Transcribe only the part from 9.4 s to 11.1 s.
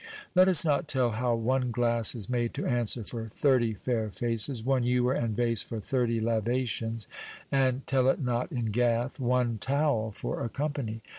towel for a company!